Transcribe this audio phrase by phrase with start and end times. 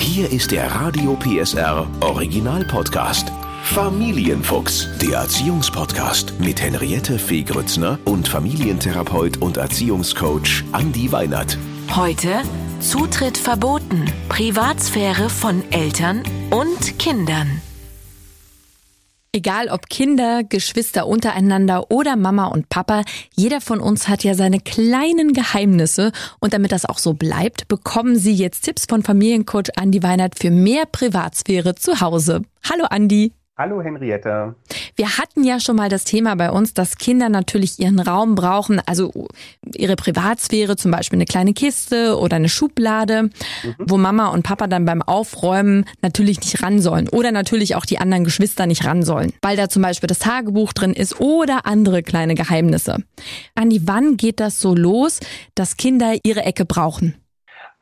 [0.00, 3.30] Hier ist der Radio PSR Original Podcast.
[3.64, 11.58] Familienfuchs, der Erziehungspodcast mit Henriette Fee Grützner und Familientherapeut und Erziehungscoach Andi Weinert.
[11.94, 12.42] Heute
[12.80, 14.10] Zutritt verboten.
[14.30, 17.60] Privatsphäre von Eltern und Kindern.
[19.32, 23.04] Egal ob Kinder, Geschwister untereinander oder Mama und Papa,
[23.36, 26.10] jeder von uns hat ja seine kleinen Geheimnisse
[26.40, 30.50] und damit das auch so bleibt, bekommen Sie jetzt Tipps von Familiencoach Andi Weinert für
[30.50, 32.42] mehr Privatsphäre zu Hause.
[32.68, 33.32] Hallo Andi.
[33.56, 34.56] Hallo Henriette.
[35.00, 38.82] Wir hatten ja schon mal das Thema bei uns, dass Kinder natürlich ihren Raum brauchen,
[38.84, 39.28] also
[39.74, 43.30] ihre Privatsphäre, zum Beispiel eine kleine Kiste oder eine Schublade, mhm.
[43.78, 47.96] wo Mama und Papa dann beim Aufräumen natürlich nicht ran sollen oder natürlich auch die
[47.96, 52.02] anderen Geschwister nicht ran sollen, weil da zum Beispiel das Tagebuch drin ist oder andere
[52.02, 52.98] kleine Geheimnisse.
[53.54, 55.20] Andi, wann geht das so los,
[55.54, 57.14] dass Kinder ihre Ecke brauchen?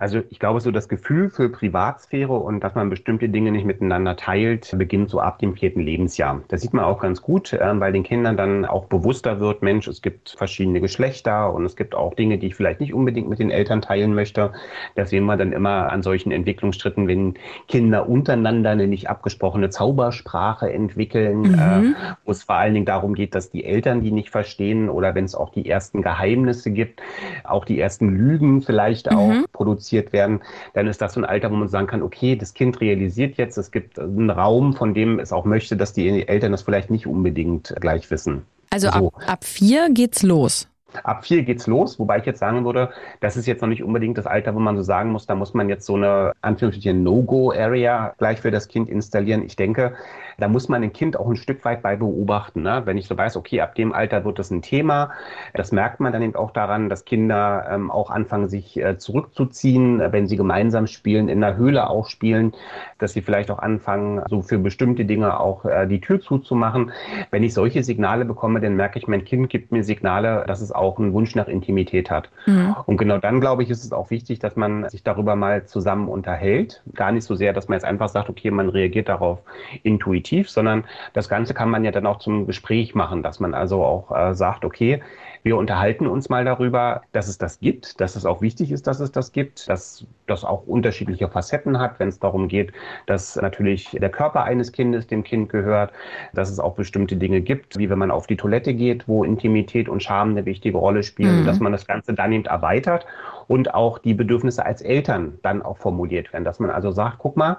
[0.00, 4.14] Also ich glaube, so das Gefühl für Privatsphäre und dass man bestimmte Dinge nicht miteinander
[4.14, 6.40] teilt, beginnt so ab dem vierten Lebensjahr.
[6.46, 9.88] Das sieht man auch ganz gut, äh, weil den Kindern dann auch bewusster wird, Mensch,
[9.88, 13.40] es gibt verschiedene Geschlechter und es gibt auch Dinge, die ich vielleicht nicht unbedingt mit
[13.40, 14.52] den Eltern teilen möchte.
[14.94, 17.34] Das sehen wir dann immer an solchen Entwicklungsschritten, wenn
[17.66, 21.54] Kinder untereinander eine nicht abgesprochene Zaubersprache entwickeln, mhm.
[21.54, 25.16] äh, wo es vor allen Dingen darum geht, dass die Eltern die nicht verstehen oder
[25.16, 27.02] wenn es auch die ersten Geheimnisse gibt,
[27.42, 29.46] auch die ersten Lügen vielleicht auch mhm.
[29.52, 30.40] produzieren produziert werden,
[30.74, 33.56] dann ist das so ein Alter, wo man sagen kann, okay, das Kind realisiert jetzt,
[33.56, 37.06] es gibt einen Raum, von dem es auch möchte, dass die Eltern das vielleicht nicht
[37.06, 38.42] unbedingt gleich wissen.
[38.70, 39.12] Also so.
[39.12, 40.68] ab, ab vier geht's los.
[41.02, 44.16] Ab vier geht's los, wobei ich jetzt sagen würde, das ist jetzt noch nicht unbedingt
[44.16, 48.14] das Alter, wo man so sagen muss, da muss man jetzt so eine Anführungsstrichen No-Go-Area
[48.16, 49.42] gleich für das Kind installieren.
[49.44, 49.92] Ich denke,
[50.38, 52.62] da muss man ein Kind auch ein Stück weit bei beobachten.
[52.62, 52.82] Ne?
[52.84, 55.10] Wenn ich so weiß, okay, ab dem Alter wird das ein Thema,
[55.52, 60.00] das merkt man dann eben auch daran, dass Kinder ähm, auch anfangen, sich äh, zurückzuziehen,
[60.12, 62.52] wenn sie gemeinsam spielen, in der Höhle auch spielen,
[62.98, 66.92] dass sie vielleicht auch anfangen, so für bestimmte Dinge auch äh, die Tür zuzumachen.
[67.30, 70.72] Wenn ich solche Signale bekomme, dann merke ich, mein Kind gibt mir Signale, dass es
[70.78, 72.30] auch einen Wunsch nach Intimität hat.
[72.46, 72.76] Mhm.
[72.86, 76.08] Und genau dann, glaube ich, ist es auch wichtig, dass man sich darüber mal zusammen
[76.08, 76.82] unterhält.
[76.94, 79.40] Gar nicht so sehr, dass man jetzt einfach sagt, okay, man reagiert darauf
[79.82, 83.84] intuitiv sondern das Ganze kann man ja dann auch zum Gespräch machen, dass man also
[83.84, 85.00] auch äh, sagt, okay,
[85.42, 89.00] wir unterhalten uns mal darüber, dass es das gibt, dass es auch wichtig ist, dass
[89.00, 92.72] es das gibt, dass das auch unterschiedliche Facetten hat, wenn es darum geht,
[93.06, 95.92] dass natürlich der Körper eines Kindes dem Kind gehört,
[96.34, 99.88] dass es auch bestimmte Dinge gibt, wie wenn man auf die Toilette geht, wo Intimität
[99.88, 101.46] und Scham eine wichtige Rolle spielen, mhm.
[101.46, 103.06] dass man das Ganze dann eben erweitert
[103.46, 107.36] und auch die Bedürfnisse als Eltern dann auch formuliert werden, dass man also sagt, guck
[107.36, 107.58] mal,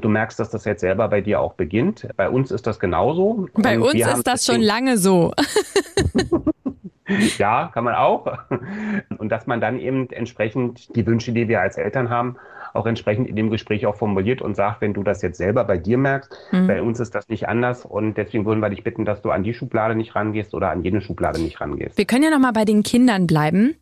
[0.00, 2.06] Du merkst, dass das jetzt selber bei dir auch beginnt.
[2.16, 3.48] Bei uns ist das genauso.
[3.54, 5.32] Bei uns ist das schon lange so.
[7.38, 8.26] ja, kann man auch.
[9.18, 12.36] Und dass man dann eben entsprechend die Wünsche, die wir als Eltern haben,
[12.74, 15.78] auch entsprechend in dem Gespräch auch formuliert und sagt, wenn du das jetzt selber bei
[15.78, 16.66] dir merkst, mhm.
[16.66, 19.42] bei uns ist das nicht anders und deswegen würden wir dich bitten, dass du an
[19.42, 21.96] die Schublade nicht rangehst oder an jene Schublade nicht rangehst.
[21.96, 23.76] Wir können ja nochmal bei den Kindern bleiben.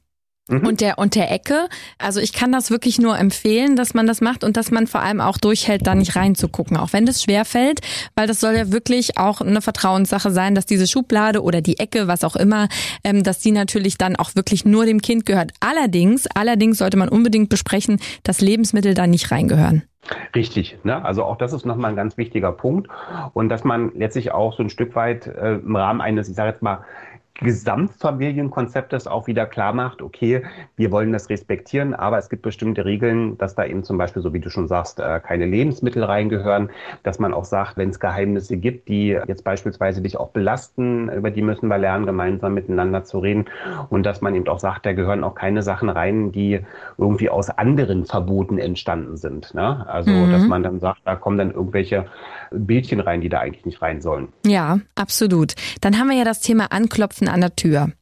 [0.49, 0.66] Mhm.
[0.66, 1.69] Und der und der Ecke.
[1.99, 5.00] Also ich kann das wirklich nur empfehlen, dass man das macht und dass man vor
[5.00, 7.81] allem auch durchhält, da nicht reinzugucken, auch wenn das schwer fällt,
[8.15, 12.09] weil das soll ja wirklich auch eine Vertrauenssache sein, dass diese Schublade oder die Ecke,
[12.09, 12.69] was auch immer,
[13.04, 15.53] ähm, dass die natürlich dann auch wirklich nur dem Kind gehört.
[15.60, 19.84] Allerdings, allerdings sollte man unbedingt besprechen, dass Lebensmittel da nicht reingehören.
[20.34, 21.03] Richtig, ne?
[21.03, 22.88] also auch das ist nochmal ein ganz wichtiger Punkt
[23.33, 26.50] und dass man letztlich auch so ein Stück weit äh, im Rahmen eines, ich sage
[26.50, 26.84] jetzt mal,
[27.34, 30.43] Gesamtfamilienkonzeptes auch wieder klar macht, okay,
[30.77, 34.33] wir wollen das respektieren, aber es gibt bestimmte Regeln, dass da eben zum Beispiel, so
[34.33, 36.71] wie du schon sagst, äh, keine Lebensmittel reingehören,
[37.03, 41.33] dass man auch sagt, wenn es Geheimnisse gibt, die jetzt beispielsweise dich auch belasten, über
[41.33, 43.47] die müssen wir lernen, gemeinsam miteinander zu reden
[43.89, 46.61] und dass man eben auch sagt, da gehören auch keine Sachen rein, die
[46.99, 49.55] irgendwie aus anderen Verboten entstanden sind.
[49.55, 49.84] Ne?
[49.89, 50.31] Also, mhm.
[50.31, 52.06] dass man dann sagt, da kommen dann irgendwelche
[52.53, 54.28] Bildchen rein, die da eigentlich nicht rein sollen.
[54.47, 55.55] Ja, absolut.
[55.81, 57.92] Dann haben wir ja das Thema Anklopfen an der Tür.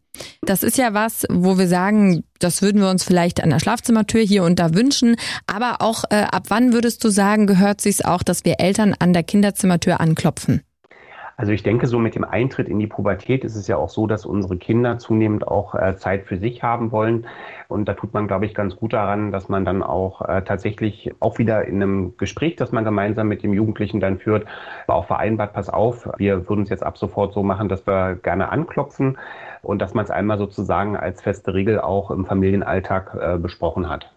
[0.42, 4.20] Das ist ja was, wo wir sagen, das würden wir uns vielleicht an der Schlafzimmertür
[4.20, 5.16] hier und da wünschen.
[5.46, 9.12] Aber auch äh, ab wann würdest du sagen, gehört sich auch, dass wir Eltern an
[9.12, 10.62] der Kinderzimmertür anklopfen?
[11.42, 14.06] Also ich denke, so mit dem Eintritt in die Pubertät ist es ja auch so,
[14.06, 17.26] dass unsere Kinder zunehmend auch äh, Zeit für sich haben wollen.
[17.66, 21.12] Und da tut man, glaube ich, ganz gut daran, dass man dann auch äh, tatsächlich
[21.18, 24.46] auch wieder in einem Gespräch, das man gemeinsam mit dem Jugendlichen dann führt,
[24.86, 28.52] auch vereinbart, pass auf, wir würden es jetzt ab sofort so machen, dass wir gerne
[28.52, 29.18] anklopfen
[29.62, 34.12] und dass man es einmal sozusagen als feste Regel auch im Familienalltag äh, besprochen hat.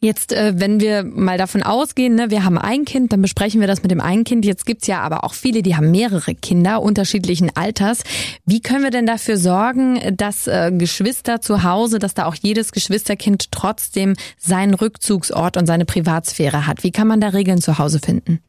[0.00, 3.66] Jetzt, äh, wenn wir mal davon ausgehen, ne, wir haben ein Kind, dann besprechen wir
[3.66, 4.44] das mit dem einen Kind.
[4.44, 8.04] Jetzt gibt's ja aber auch viele, die haben mehrere Kinder unterschiedlichen Alters.
[8.46, 12.70] Wie können wir denn dafür sorgen, dass äh, Geschwister zu Hause, dass da auch jedes
[12.70, 16.84] Geschwisterkind trotzdem seinen Rückzugsort und seine Privatsphäre hat?
[16.84, 18.40] Wie kann man da Regeln zu Hause finden?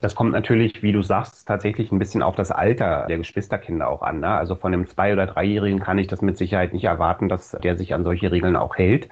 [0.00, 4.02] Das kommt natürlich, wie du sagst, tatsächlich ein bisschen auf das Alter der Geschwisterkinder auch
[4.02, 4.20] an.
[4.20, 4.28] Ne?
[4.28, 7.78] Also von einem Zwei- oder Dreijährigen kann ich das mit Sicherheit nicht erwarten, dass der
[7.78, 9.08] sich an solche Regeln auch hält.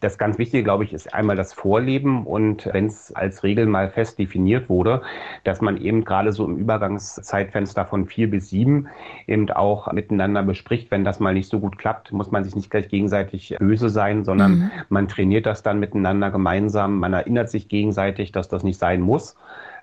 [0.00, 3.88] Das ganz Wichtige, glaube ich, ist einmal das Vorleben und wenn es als Regel mal
[3.88, 5.02] fest definiert wurde,
[5.44, 8.88] dass man eben gerade so im Übergangszeitfenster von vier bis sieben
[9.28, 10.90] eben auch miteinander bespricht.
[10.90, 14.24] Wenn das mal nicht so gut klappt, muss man sich nicht gleich gegenseitig böse sein,
[14.24, 14.70] sondern mhm.
[14.88, 16.98] man trainiert das dann miteinander gemeinsam.
[16.98, 19.36] Man erinnert sich gegenseitig, dass das nicht sein muss.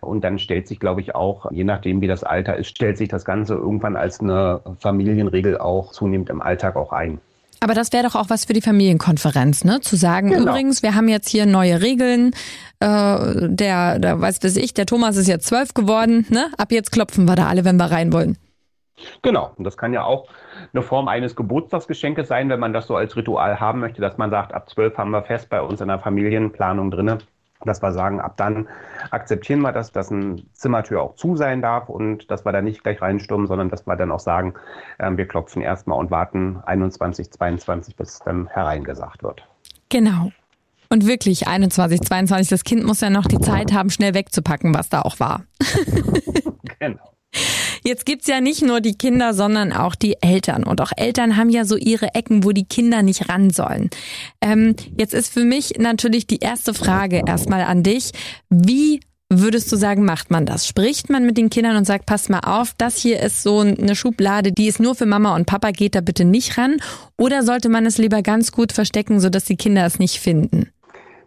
[0.06, 3.10] Und dann stellt sich, glaube ich, auch, je nachdem, wie das Alter ist, stellt sich
[3.10, 7.20] das Ganze irgendwann als eine Familienregel auch zunehmend im Alltag auch ein.
[7.60, 9.80] Aber das wäre doch auch was für die Familienkonferenz, ne?
[9.80, 10.52] Zu sagen, genau.
[10.52, 12.32] übrigens, wir haben jetzt hier neue Regeln.
[12.82, 16.48] Äh, der, der, weiß weiß ich, der Thomas ist jetzt zwölf geworden, ne?
[16.58, 18.38] Ab jetzt klopfen wir da alle, wenn wir rein wollen.
[19.22, 20.28] Genau, und das kann ja auch
[20.74, 24.30] eine Form eines Geburtstagsgeschenkes sein, wenn man das so als Ritual haben möchte, dass man
[24.30, 27.20] sagt, ab zwölf haben wir fest bei uns in der Familienplanung drinne
[27.65, 28.68] dass wir sagen, ab dann
[29.12, 32.83] akzeptieren wir das, dass ein Zimmertür auch zu sein darf und dass wir da nicht
[32.83, 34.54] gleich reinstürmen, sondern dass wir dann auch sagen,
[34.98, 39.48] äh, wir klopfen erstmal und warten 21, 22, bis dann hereingesagt wird.
[39.89, 40.31] Genau.
[40.89, 44.89] Und wirklich 21, 22, das Kind muss ja noch die Zeit haben, schnell wegzupacken, was
[44.89, 45.44] da auch war.
[46.80, 47.13] genau.
[47.86, 50.64] Jetzt gibt's ja nicht nur die Kinder, sondern auch die Eltern.
[50.64, 53.90] Und auch Eltern haben ja so ihre Ecken, wo die Kinder nicht ran sollen.
[54.42, 58.12] Ähm, jetzt ist für mich natürlich die erste Frage erstmal an dich.
[58.50, 60.68] Wie würdest du sagen, macht man das?
[60.68, 63.96] Spricht man mit den Kindern und sagt, passt mal auf, das hier ist so eine
[63.96, 66.78] Schublade, die ist nur für Mama und Papa, geht da bitte nicht ran?
[67.18, 70.70] Oder sollte man es lieber ganz gut verstecken, sodass die Kinder es nicht finden?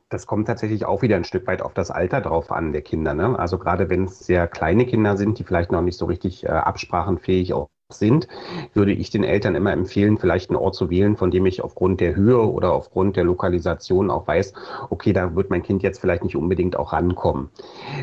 [0.09, 3.15] Das kommt tatsächlich auch wieder ein Stück weit auf das Alter drauf an der Kinder.
[3.15, 3.39] Ne?
[3.39, 6.49] Also gerade wenn es sehr kleine Kinder sind, die vielleicht noch nicht so richtig äh,
[6.49, 8.27] absprachenfähig auch sind,
[8.75, 12.01] würde ich den Eltern immer empfehlen, vielleicht einen Ort zu wählen, von dem ich aufgrund
[12.01, 14.55] der Höhe oder aufgrund der Lokalisation auch weiß,
[14.91, 17.49] okay, da wird mein Kind jetzt vielleicht nicht unbedingt auch rankommen.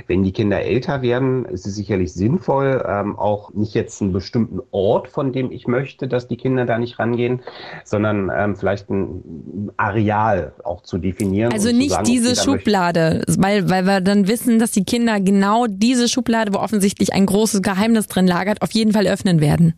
[0.08, 4.62] Wenn die Kinder älter werden, ist es sicherlich sinnvoll, ähm, auch nicht jetzt einen bestimmten
[4.72, 7.42] Ort, von dem ich möchte, dass die Kinder da nicht rangehen,
[7.84, 11.52] sondern ähm, vielleicht ein Areal auch zu definieren.
[11.52, 16.08] Also nicht sagen, diese Schublade, weil, weil wir dann wissen, dass die Kinder genau diese
[16.08, 19.74] Schublade, wo offensichtlich ein großes Geheimnis drin lagert, auf jeden Fall öffnen werden.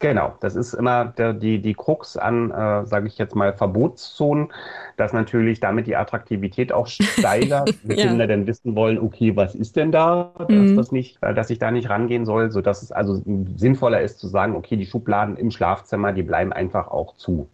[0.00, 4.52] Genau, das ist immer der, die, die Krux an, äh, sage ich jetzt mal, Verbotszonen,
[4.96, 7.74] dass natürlich damit die Attraktivität auch steigert.
[7.84, 8.08] Die ja.
[8.08, 10.76] Kinder dann wissen wollen, okay, was ist denn da, dass, mhm.
[10.76, 13.22] das nicht, äh, dass ich da nicht rangehen soll, sodass es also
[13.56, 17.48] sinnvoller ist zu sagen, okay, die Schubladen im Schlafzimmer, die bleiben einfach auch zu.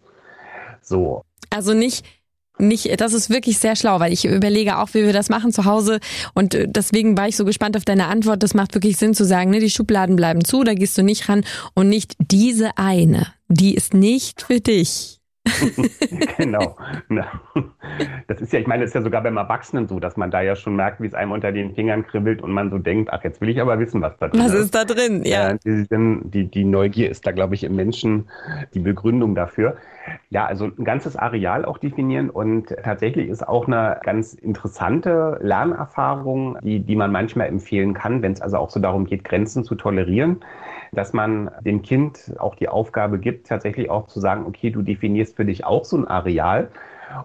[0.81, 1.23] So.
[1.49, 2.05] Also nicht
[2.61, 5.65] nicht, das ist wirklich sehr schlau, weil ich überlege auch, wie wir das machen zu
[5.65, 5.99] Hause.
[6.33, 8.43] Und äh, deswegen war ich so gespannt auf deine Antwort.
[8.43, 11.27] Das macht wirklich Sinn zu sagen, ne, die Schubladen bleiben zu, da gehst du nicht
[11.29, 11.43] ran.
[11.73, 15.21] Und nicht diese eine, die ist nicht für dich.
[16.37, 16.77] genau.
[18.27, 20.41] Das ist ja, ich meine, es ist ja sogar beim Erwachsenen so, dass man da
[20.41, 23.23] ja schon merkt, wie es einem unter den Fingern kribbelt und man so denkt, ach,
[23.23, 24.53] jetzt will ich aber wissen, was da drin ist.
[24.53, 25.57] Was ist da drin, ja.
[25.63, 28.29] Die, die Neugier ist da, glaube ich, im Menschen
[28.73, 29.77] die Begründung dafür.
[30.29, 36.57] Ja, also ein ganzes Areal auch definieren und tatsächlich ist auch eine ganz interessante Lernerfahrung,
[36.63, 39.75] die, die man manchmal empfehlen kann, wenn es also auch so darum geht, Grenzen zu
[39.75, 40.41] tolerieren
[40.91, 45.35] dass man dem Kind auch die Aufgabe gibt, tatsächlich auch zu sagen, okay, du definierst
[45.35, 46.69] für dich auch so ein Areal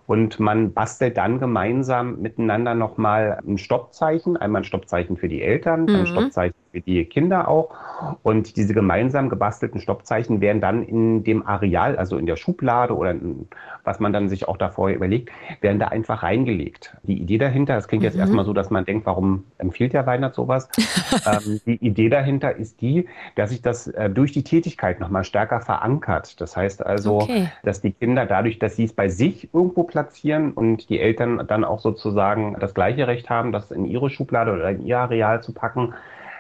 [0.07, 5.83] und man bastelt dann gemeinsam miteinander nochmal ein Stoppzeichen, einmal ein Stoppzeichen für die Eltern,
[5.83, 5.95] mhm.
[5.95, 7.71] ein Stoppzeichen für die Kinder auch.
[8.23, 13.13] Und diese gemeinsam gebastelten Stoppzeichen werden dann in dem Areal, also in der Schublade oder
[13.13, 13.49] in,
[13.85, 15.31] was man dann sich auch davor überlegt,
[15.63, 16.95] werden da einfach reingelegt.
[17.05, 18.09] Die Idee dahinter, das klingt mhm.
[18.09, 20.69] jetzt erstmal so, dass man denkt, warum empfiehlt der Weinert sowas?
[21.27, 25.61] ähm, die Idee dahinter ist die, dass sich das äh, durch die Tätigkeit nochmal stärker
[25.61, 26.39] verankert.
[26.41, 27.49] Das heißt also, okay.
[27.63, 31.65] dass die Kinder dadurch, dass sie es bei sich irgendwo platzieren und die Eltern dann
[31.65, 35.55] auch sozusagen das gleiche Recht haben, das in ihre Schublade oder in ihr Areal zu
[35.55, 35.95] packen,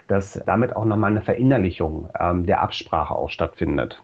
[0.09, 4.03] dass damit auch nochmal eine Verinnerlichung ähm, der Absprache auch stattfindet.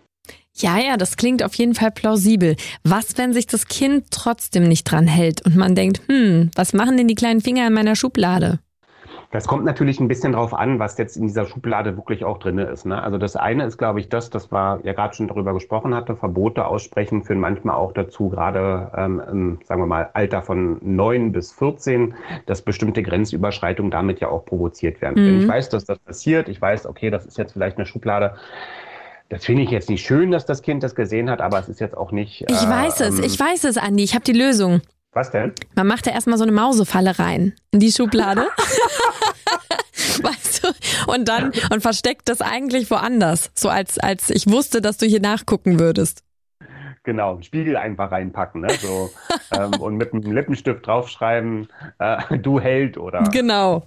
[0.55, 2.57] Ja, ja, das klingt auf jeden Fall plausibel.
[2.85, 6.97] Was, wenn sich das Kind trotzdem nicht dran hält und man denkt, hm, was machen
[6.97, 8.59] denn die kleinen Finger in meiner Schublade?
[9.33, 12.59] Das kommt natürlich ein bisschen drauf an, was jetzt in dieser Schublade wirklich auch drin
[12.59, 12.85] ist.
[12.85, 13.03] Ne?
[13.03, 16.17] Also das eine ist, glaube ich, das, das war ja gerade schon darüber gesprochen hatte,
[16.17, 21.33] Verbote aussprechen führen manchmal auch dazu, gerade ähm, im, sagen wir mal, Alter von neun
[21.33, 25.23] bis 14, dass bestimmte Grenzüberschreitungen damit ja auch provoziert werden.
[25.23, 25.27] Mhm.
[25.27, 28.35] Wenn ich weiß, dass das passiert, ich weiß, okay, das ist jetzt vielleicht eine Schublade,
[29.31, 31.81] das finde ich jetzt nicht schön, dass das Kind das gesehen hat, aber es ist
[31.81, 32.45] jetzt auch nicht.
[32.51, 34.05] Ich äh, weiß es, ähm, ich weiß es, Andi.
[34.05, 34.83] Ich habe die Lösung.
[35.15, 35.53] Was denn?
[35.75, 38.47] Man macht da erstmal so eine Mausefalle rein in die Schublade.
[41.07, 43.51] Und dann und versteckt das eigentlich woanders.
[43.55, 46.23] So als, als ich wusste, dass du hier nachgucken würdest.
[47.05, 48.69] Genau, einen Spiegel einfach reinpacken, ne?
[48.81, 49.11] So,
[49.59, 53.25] ähm, und mit einem Lippenstift draufschreiben, äh, du Held oder.
[53.33, 53.87] Genau.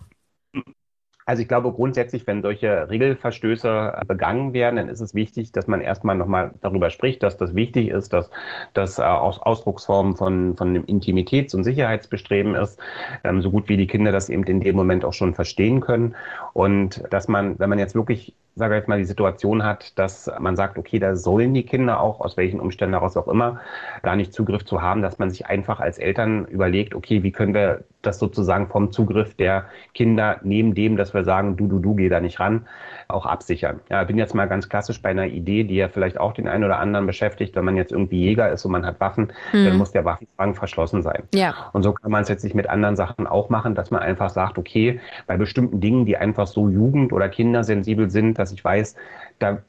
[1.26, 5.82] Also ich glaube grundsätzlich, wenn solche Regelverstöße begangen werden, dann ist es wichtig, dass man
[5.82, 8.30] erstmal nochmal darüber spricht, dass das wichtig ist, dass
[8.74, 12.80] das äh, aus Ausdrucksform von, von einem Intimitäts- und Sicherheitsbestreben ist,
[13.24, 16.16] ähm, so gut wie die Kinder das eben in dem Moment auch schon verstehen können.
[16.54, 20.32] Und dass man, wenn man jetzt wirklich sage ich jetzt mal, die Situation hat, dass
[20.40, 23.60] man sagt, okay, da sollen die Kinder auch, aus welchen Umständen daraus auch immer,
[24.02, 27.54] gar nicht Zugriff zu haben, dass man sich einfach als Eltern überlegt, okay, wie können
[27.54, 31.96] wir das sozusagen vom Zugriff der Kinder neben dem, dass wir sagen, du, du, du,
[31.96, 32.66] geh da nicht ran,
[33.08, 33.80] auch absichern.
[33.90, 36.64] Ja, bin jetzt mal ganz klassisch bei einer Idee, die ja vielleicht auch den einen
[36.64, 39.66] oder anderen beschäftigt, wenn man jetzt irgendwie Jäger ist und man hat Waffen, mhm.
[39.66, 41.24] dann muss der Waffenfang verschlossen sein.
[41.34, 41.54] Ja.
[41.74, 44.30] Und so kann man es jetzt nicht mit anderen Sachen auch machen, dass man einfach
[44.30, 48.96] sagt, okay, bei bestimmten Dingen, die einfach so jugend- oder kindersensibel sind, dass ich weiß,
[49.40, 49.60] da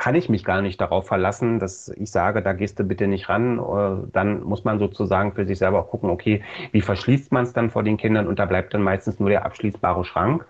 [0.00, 3.28] kann ich mich gar nicht darauf verlassen, dass ich sage, da gehst du bitte nicht
[3.28, 3.58] ran.
[3.58, 6.42] Äh, dann muss man sozusagen für sich selber auch gucken, okay,
[6.72, 9.44] wie verschließt man es dann vor den Kindern und da bleibt dann meistens nur der
[9.44, 10.46] abschließbare Schrank.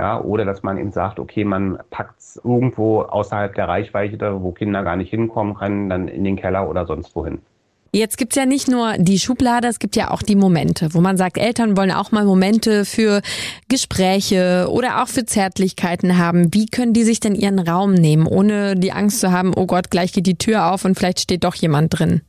[0.00, 4.50] Ja, oder dass man eben sagt, okay, man packt es irgendwo außerhalb der Reichweite, wo
[4.50, 7.42] Kinder gar nicht hinkommen können, dann in den Keller oder sonst wohin.
[7.92, 11.18] Jetzt gibt's ja nicht nur die Schublade, es gibt ja auch die Momente, wo man
[11.18, 13.20] sagt, Eltern wollen auch mal Momente für
[13.68, 16.54] Gespräche oder auch für Zärtlichkeiten haben.
[16.54, 19.90] Wie können die sich denn ihren Raum nehmen, ohne die Angst zu haben, oh Gott,
[19.90, 22.22] gleich geht die Tür auf und vielleicht steht doch jemand drin?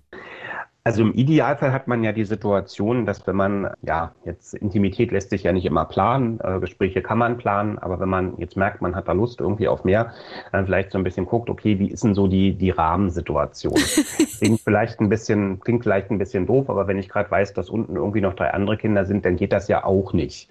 [0.84, 5.30] Also im Idealfall hat man ja die Situation, dass wenn man, ja, jetzt Intimität lässt
[5.30, 8.82] sich ja nicht immer planen, äh, Gespräche kann man planen, aber wenn man jetzt merkt,
[8.82, 10.12] man hat da Lust irgendwie auf mehr,
[10.52, 13.76] dann vielleicht so ein bisschen guckt, okay, wie ist denn so die, die Rahmensituation?
[14.40, 17.70] klingt vielleicht ein bisschen, klingt vielleicht ein bisschen doof, aber wenn ich gerade weiß, dass
[17.70, 20.50] unten irgendwie noch drei andere Kinder sind, dann geht das ja auch nicht.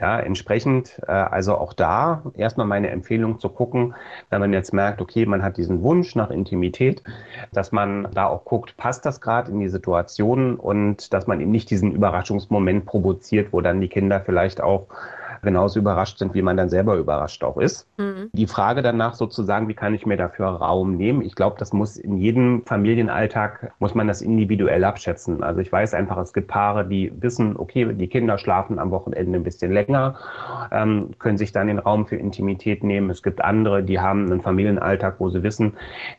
[0.00, 3.94] Ja, entsprechend, äh, also auch da erstmal meine Empfehlung zu gucken,
[4.28, 7.02] wenn man jetzt merkt, okay, man hat diesen Wunsch nach Intimität,
[7.52, 11.50] dass man da auch guckt, passt das gerade in die Situation und dass man eben
[11.50, 14.86] nicht diesen Überraschungsmoment provoziert, wo dann die Kinder vielleicht auch
[15.42, 17.86] genauso überrascht sind, wie man dann selber überrascht auch ist.
[17.98, 18.30] Mhm.
[18.32, 21.22] Die Frage danach sozusagen, wie kann ich mir dafür Raum nehmen?
[21.22, 25.42] Ich glaube, das muss in jedem Familienalltag, muss man das individuell abschätzen.
[25.42, 29.38] Also ich weiß einfach, es gibt Paare, die wissen, okay, die Kinder schlafen am Wochenende
[29.38, 30.16] ein bisschen länger,
[30.72, 33.10] ähm, können sich dann den Raum für Intimität nehmen.
[33.10, 35.74] Es gibt andere, die haben einen Familienalltag, wo sie wissen,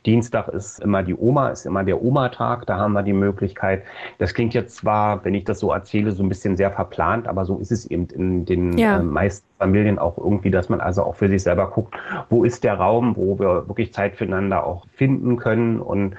[0.06, 3.84] Dienstag ist immer die Oma, ist immer der Oma-Tag, da haben wir die Möglichkeit.
[4.18, 7.46] Das klingt jetzt zwar, wenn ich das so erzähle, so ein bisschen sehr verplant, aber
[7.46, 9.00] so ist es eben in den ja.
[9.00, 11.96] ähm, meisten Familien auch irgendwie, dass man also auch für sich selber guckt,
[12.30, 16.16] wo ist der Raum, wo wir wirklich Zeit füreinander auch finden können und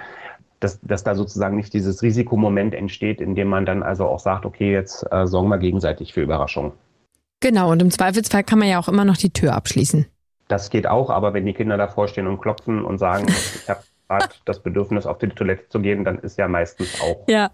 [0.61, 4.47] dass, dass da sozusagen nicht dieses Risikomoment entsteht, in dem man dann also auch sagt,
[4.47, 6.73] okay, jetzt äh, sorgen wir gegenseitig für Überraschungen.
[7.41, 10.07] Genau, und im Zweifelsfall kann man ja auch immer noch die Tür abschließen.
[10.47, 13.81] Das geht auch, aber wenn die Kinder davor stehen und klopfen und sagen, ich habe
[14.09, 17.51] gerade das Bedürfnis, auf die Toilette zu gehen, dann ist ja meistens auch ja.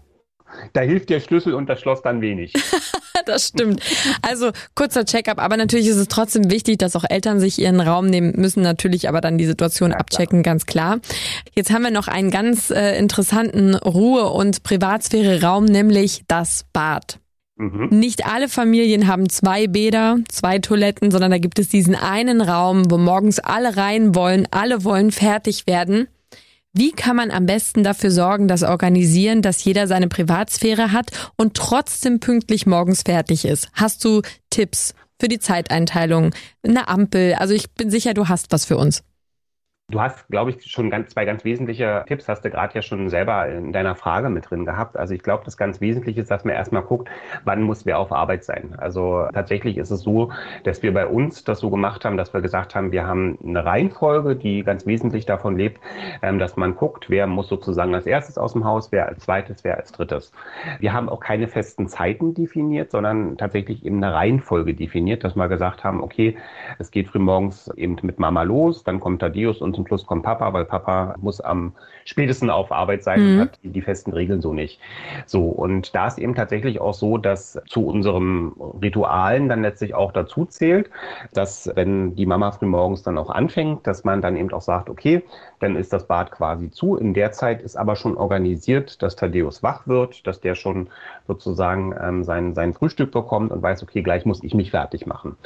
[0.73, 2.53] Da hilft der Schlüssel und das Schloss dann wenig.
[3.25, 3.81] das stimmt.
[4.21, 8.07] Also kurzer Checkup, aber natürlich ist es trotzdem wichtig, dass auch Eltern sich ihren Raum
[8.07, 10.99] nehmen müssen, natürlich aber dann die Situation ja, abchecken, ganz klar.
[11.53, 17.19] Jetzt haben wir noch einen ganz äh, interessanten Ruhe- und Privatsphäre-Raum, nämlich das Bad.
[17.59, 17.89] Mhm.
[17.91, 22.89] Nicht alle Familien haben zwei Bäder, zwei Toiletten, sondern da gibt es diesen einen Raum,
[22.89, 26.07] wo morgens alle rein wollen, alle wollen fertig werden.
[26.79, 31.53] Wie kann man am besten dafür sorgen, dass organisieren, dass jeder seine Privatsphäre hat und
[31.53, 33.67] trotzdem pünktlich morgens fertig ist?
[33.73, 36.33] Hast du Tipps für die Zeiteinteilung,
[36.63, 37.33] eine Ampel?
[37.33, 39.03] Also ich bin sicher, du hast was für uns.
[39.89, 43.09] Du hast, glaube ich, schon ganz, zwei ganz wesentliche Tipps, hast du gerade ja schon
[43.09, 44.95] selber in deiner Frage mit drin gehabt.
[44.95, 47.09] Also ich glaube, das ganz Wesentliche ist, dass man erstmal guckt,
[47.43, 48.75] wann muss wer auf Arbeit sein.
[48.77, 50.31] Also tatsächlich ist es so,
[50.63, 53.65] dass wir bei uns das so gemacht haben, dass wir gesagt haben, wir haben eine
[53.65, 55.81] Reihenfolge, die ganz wesentlich davon lebt,
[56.21, 59.63] ähm, dass man guckt, wer muss sozusagen als erstes aus dem Haus, wer als zweites,
[59.63, 60.31] wer als drittes.
[60.79, 65.47] Wir haben auch keine festen Zeiten definiert, sondern tatsächlich eben eine Reihenfolge definiert, dass wir
[65.47, 66.37] gesagt haben, okay,
[66.77, 70.51] es geht frühmorgens eben mit Mama los, dann kommt Thaddeus und zum Schluss kommt Papa,
[70.51, 71.71] weil Papa muss am
[72.03, 73.33] spätesten auf Arbeit sein mhm.
[73.33, 74.81] und hat die, festen Regeln so nicht.
[75.25, 80.11] So, und da ist eben tatsächlich auch so, dass zu unserem Ritualen dann letztlich auch
[80.11, 80.89] dazu zählt,
[81.33, 84.89] dass wenn die Mama früh morgens dann auch anfängt, dass man dann eben auch sagt,
[84.89, 85.23] okay,
[85.59, 86.97] dann ist das Bad quasi zu.
[86.97, 90.89] In der Zeit ist aber schon organisiert, dass Thaddeus wach wird, dass der schon
[91.27, 95.37] sozusagen ähm, sein, sein Frühstück bekommt und weiß, okay, gleich muss ich mich fertig machen.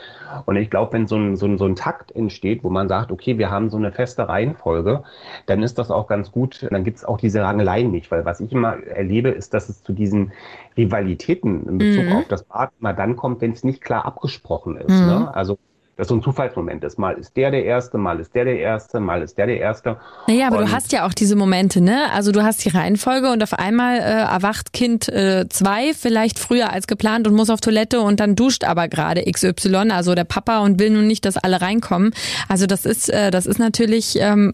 [0.45, 3.11] Und ich glaube, wenn so ein, so, ein, so ein Takt entsteht, wo man sagt,
[3.11, 5.03] okay, wir haben so eine feste feste Reihenfolge,
[5.45, 6.67] dann ist das auch ganz gut.
[6.69, 9.83] Dann gibt es auch diese Rangeleien nicht, weil was ich immer erlebe, ist, dass es
[9.83, 10.31] zu diesen
[10.77, 12.13] Rivalitäten in Bezug mhm.
[12.13, 14.99] auf das Bad immer dann kommt, wenn es nicht klar abgesprochen ist.
[14.99, 15.05] Mhm.
[15.07, 15.35] Ne?
[15.35, 15.57] Also
[15.95, 16.97] das so ein Zufallsmoment ist.
[16.97, 19.97] Mal ist der der Erste, mal ist der der Erste, mal ist der der Erste.
[20.27, 22.11] Naja, aber und du hast ja auch diese Momente, ne?
[22.11, 26.71] Also du hast die Reihenfolge und auf einmal äh, erwacht Kind 2 äh, vielleicht früher
[26.71, 30.59] als geplant und muss auf Toilette und dann duscht aber gerade XY, also der Papa
[30.59, 32.11] und will nun nicht, dass alle reinkommen.
[32.47, 34.51] Also das ist, äh, das ist natürlich, ähm,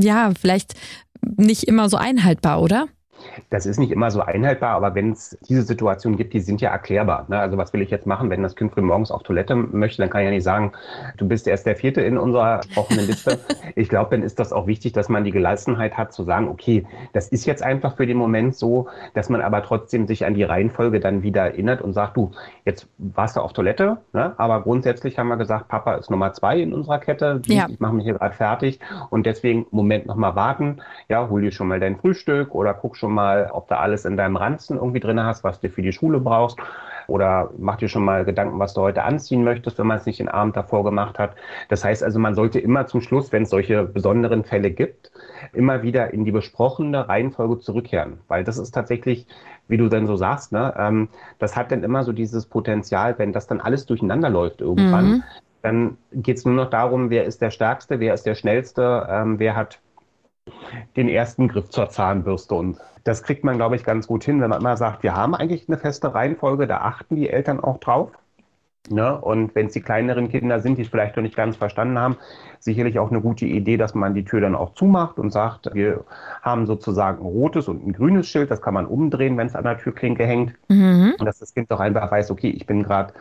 [0.00, 0.74] ja, vielleicht
[1.36, 2.88] nicht immer so einhaltbar, oder?
[3.50, 6.70] Das ist nicht immer so einhaltbar, aber wenn es diese Situationen gibt, die sind ja
[6.70, 7.26] erklärbar.
[7.28, 7.38] Ne?
[7.38, 10.10] Also was will ich jetzt machen, wenn das Kind früh morgens auf Toilette möchte, dann
[10.10, 10.72] kann ich ja nicht sagen,
[11.16, 13.38] du bist erst der Vierte in unserer offenen Liste.
[13.74, 16.86] ich glaube, dann ist das auch wichtig, dass man die Gelassenheit hat zu sagen, okay,
[17.12, 20.42] das ist jetzt einfach für den Moment so, dass man aber trotzdem sich an die
[20.42, 22.32] Reihenfolge dann wieder erinnert und sagt, du,
[22.64, 24.34] jetzt warst du auf Toilette, ne?
[24.36, 27.66] aber grundsätzlich haben wir gesagt, Papa ist Nummer zwei in unserer Kette, ja.
[27.68, 31.68] ich mache mich hier gerade fertig und deswegen Moment nochmal warten, ja, hol dir schon
[31.68, 35.22] mal dein Frühstück oder guck schon mal, ob du alles in deinem Ranzen irgendwie drin
[35.22, 36.58] hast, was du für die Schule brauchst.
[37.06, 40.20] Oder mach dir schon mal Gedanken, was du heute anziehen möchtest, wenn man es nicht
[40.20, 41.34] den Abend davor gemacht hat.
[41.68, 45.10] Das heißt also, man sollte immer zum Schluss, wenn es solche besonderen Fälle gibt,
[45.52, 48.18] immer wieder in die besprochene Reihenfolge zurückkehren.
[48.28, 49.26] Weil das ist tatsächlich,
[49.68, 53.32] wie du dann so sagst, ne, ähm, das hat dann immer so dieses Potenzial, wenn
[53.32, 55.22] das dann alles durcheinander läuft irgendwann, mhm.
[55.62, 59.38] dann geht es nur noch darum, wer ist der Stärkste, wer ist der Schnellste, ähm,
[59.38, 59.80] wer hat
[60.96, 62.54] den ersten Griff zur Zahnbürste.
[62.54, 65.34] Und das kriegt man, glaube ich, ganz gut hin, wenn man immer sagt, wir haben
[65.34, 68.10] eigentlich eine feste Reihenfolge, da achten die Eltern auch drauf.
[68.90, 69.18] Ne?
[69.18, 72.16] Und wenn es die kleineren Kinder sind, die es vielleicht noch nicht ganz verstanden haben,
[72.58, 76.04] sicherlich auch eine gute Idee, dass man die Tür dann auch zumacht und sagt, wir
[76.42, 79.64] haben sozusagen ein rotes und ein grünes Schild, das kann man umdrehen, wenn es an
[79.64, 80.52] der Türklinke hängt.
[80.68, 81.14] Mhm.
[81.18, 83.14] Und dass das Kind doch einfach weiß, okay, ich bin gerade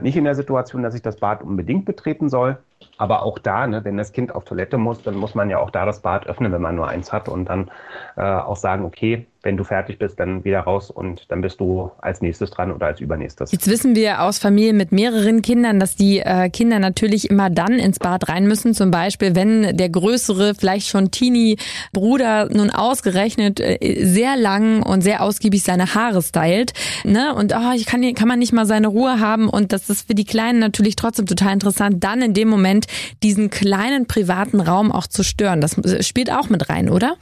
[0.00, 2.56] nicht in der Situation, dass ich das Bad unbedingt betreten soll.
[2.96, 5.70] Aber auch da, ne, wenn das Kind auf Toilette muss, dann muss man ja auch
[5.70, 7.70] da das Bad öffnen, wenn man nur eins hat und dann
[8.16, 11.90] äh, auch sagen, okay, wenn du fertig bist, dann wieder raus und dann bist du
[12.00, 13.52] als nächstes dran oder als übernächstes.
[13.52, 17.74] Jetzt wissen wir aus Familien mit mehreren Kindern, dass die äh, Kinder natürlich immer dann
[17.74, 18.72] ins Bad rein müssen.
[18.72, 25.22] Zum Beispiel, wenn der größere, vielleicht schon Teenie-Bruder nun ausgerechnet äh, sehr lang und sehr
[25.22, 26.72] ausgiebig seine Haare stylt.
[27.04, 27.34] Ne?
[27.34, 29.50] Und oh, ich kann, kann man nicht mal seine Ruhe haben.
[29.50, 32.83] Und das ist für die Kleinen natürlich trotzdem total interessant, dann in dem Moment
[33.22, 35.60] diesen kleinen privaten Raum auch zu stören.
[35.60, 37.16] Das spielt auch mit rein, oder?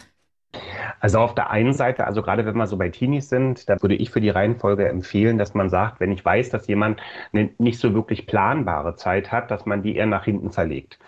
[1.01, 3.95] Also auf der einen Seite, also gerade wenn wir so bei Teenies sind, da würde
[3.95, 7.01] ich für die Reihenfolge empfehlen, dass man sagt, wenn ich weiß, dass jemand
[7.33, 10.99] eine nicht so wirklich planbare Zeit hat, dass man die eher nach hinten zerlegt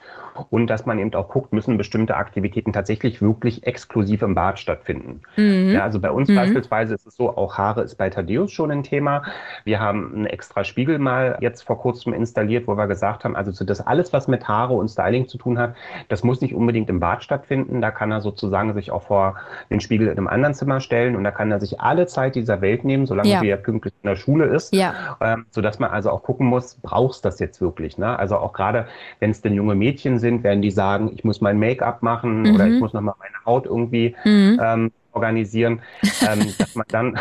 [0.51, 5.21] und dass man eben auch guckt, müssen bestimmte Aktivitäten tatsächlich wirklich exklusiv im Bad stattfinden.
[5.37, 5.71] Mhm.
[5.71, 6.37] Ja, also bei uns mhm.
[6.37, 9.23] beispielsweise ist es so, auch Haare ist bei Thaddeus schon ein Thema.
[9.65, 13.65] Wir haben einen extra Spiegel mal jetzt vor kurzem installiert, wo wir gesagt haben, also
[13.65, 15.75] das alles, was mit Haare und Styling zu tun hat,
[16.09, 17.81] das muss nicht unbedingt im Bad stattfinden.
[17.81, 19.34] Da kann er sozusagen sich auch vor
[19.71, 22.61] den Spiegel in einem anderen Zimmer stellen und da kann er sich alle Zeit dieser
[22.61, 23.43] Welt nehmen, solange ja.
[23.43, 25.17] er pünktlich in der Schule ist, ja.
[25.21, 27.99] ähm, sodass man also auch gucken muss, brauchst du das jetzt wirklich?
[27.99, 28.19] Ne?
[28.19, 28.87] Also auch gerade,
[29.21, 32.55] wenn es denn junge Mädchen sind, werden die sagen, ich muss mein Make-up machen mhm.
[32.55, 34.61] oder ich muss nochmal meine Haut irgendwie mhm.
[34.63, 35.81] ähm, organisieren,
[36.29, 37.21] ähm, dass man dann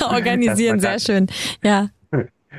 [0.00, 1.26] organisieren, sehr schön,
[1.62, 1.88] ja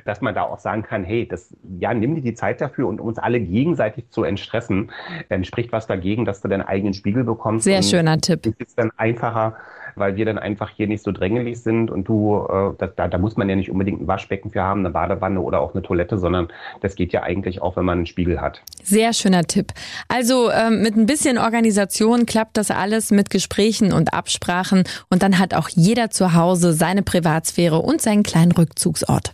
[0.05, 3.01] dass man da auch sagen kann, hey, das, ja, nimm dir die Zeit dafür und
[3.01, 4.91] uns alle gegenseitig zu entstressen,
[5.29, 7.63] dann spricht was dagegen, dass du deinen eigenen Spiegel bekommst.
[7.65, 8.45] Sehr schöner Tipp.
[8.45, 9.55] Es ist dann einfacher,
[9.95, 13.35] weil wir dann einfach hier nicht so drängelig sind und du, äh, da, da muss
[13.35, 16.47] man ja nicht unbedingt ein Waschbecken für haben, eine Badewanne oder auch eine Toilette, sondern
[16.81, 18.61] das geht ja eigentlich auch, wenn man einen Spiegel hat.
[18.83, 19.73] Sehr schöner Tipp.
[20.07, 25.39] Also ähm, mit ein bisschen Organisation klappt das alles mit Gesprächen und Absprachen und dann
[25.39, 29.33] hat auch jeder zu Hause seine Privatsphäre und seinen kleinen Rückzugsort.